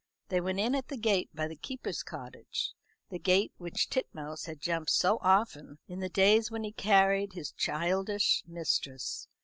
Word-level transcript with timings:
They 0.29 0.41
went 0.41 0.59
in 0.59 0.73
at 0.73 0.87
the 0.87 0.97
gate 0.97 1.29
by 1.31 1.47
the 1.47 1.55
keeper's 1.55 2.01
cottage, 2.01 2.73
the 3.11 3.19
gate 3.19 3.53
which 3.59 3.87
Titmouse 3.87 4.45
had 4.45 4.59
jumped 4.59 4.89
so 4.89 5.19
often 5.21 5.77
in 5.87 5.99
the 5.99 6.09
days 6.09 6.49
when 6.49 6.63
he 6.63 6.71
carried 6.71 7.33
his 7.33 7.51
childish 7.51 8.41
mistress. 8.47 9.27